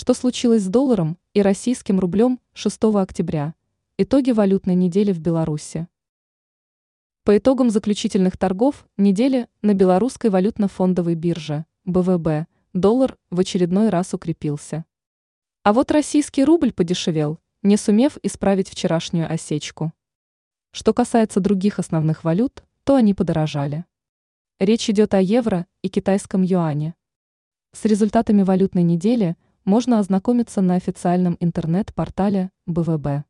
[0.00, 3.54] Что случилось с долларом и российским рублем 6 октября?
[3.98, 5.88] Итоги валютной недели в Беларуси.
[7.24, 14.86] По итогам заключительных торгов недели на белорусской валютно-фондовой бирже БВБ доллар в очередной раз укрепился.
[15.64, 19.92] А вот российский рубль подешевел, не сумев исправить вчерашнюю осечку.
[20.70, 23.84] Что касается других основных валют, то они подорожали.
[24.60, 26.94] Речь идет о евро и китайском юане.
[27.72, 29.36] С результатами валютной недели–
[29.70, 33.22] можно ознакомиться на официальном интернет-портале БВБ.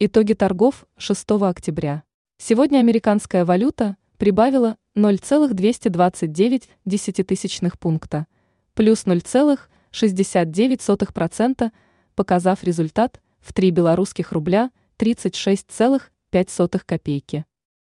[0.00, 2.02] Итоги торгов 6 октября.
[2.36, 8.26] Сегодня американская валюта прибавила 0,229 десятитысячных пункта,
[8.74, 11.70] плюс 0,69%,
[12.16, 17.44] показав результат в 3 белорусских рубля 36,5 копейки.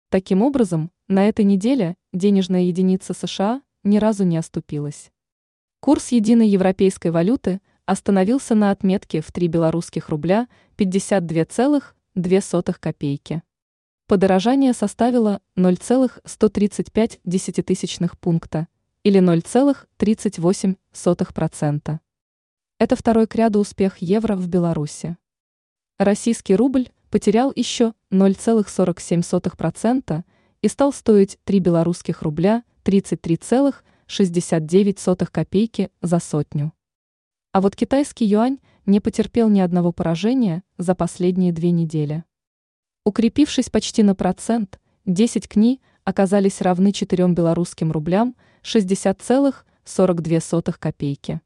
[0.08, 5.12] Таким образом, на этой неделе денежная единица США ни разу не оступилась.
[5.80, 13.42] Курс единой европейской валюты остановился на отметке в 3 белорусских рубля 52,2 копейки.
[14.06, 18.68] Подорожание составило 0,135 десятитысячных пункта
[19.04, 22.00] или 0,38%.
[22.78, 25.16] Это второй к ряду успех евро в Беларуси.
[25.98, 30.26] Российский рубль потерял еще 0,47%
[30.62, 33.76] и стал стоить 3 белорусских рубля 33,5%.
[34.10, 35.00] 69
[35.32, 36.74] копейки за сотню.
[37.52, 38.58] А вот китайский юань
[38.88, 42.24] не потерпел ни одного поражения за последние две недели.
[43.06, 51.42] Укрепившись почти на процент, 10 кни оказались равны 4 белорусским рублям 60,42 копейки.